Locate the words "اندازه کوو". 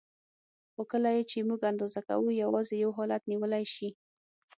1.71-2.37